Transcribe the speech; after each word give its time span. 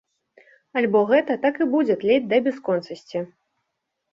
Альбо 0.81 1.03
гэта 1.11 1.35
так 1.45 1.61
і 1.65 1.67
будзе 1.73 1.99
тлець 2.05 2.25
да 2.33 2.41
бясконцасці. 2.49 3.19